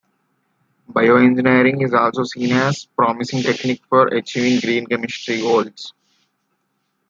Bioengineering 0.91 1.85
is 1.85 1.93
also 1.93 2.23
seen 2.23 2.53
as 2.53 2.85
a 2.85 2.87
promising 2.99 3.43
technique 3.43 3.83
for 3.87 4.07
achieving 4.07 4.59
green 4.59 4.87
chemistry 4.87 5.41
goals. 5.41 5.93